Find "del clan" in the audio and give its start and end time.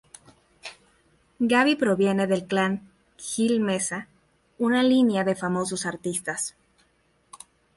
2.25-2.91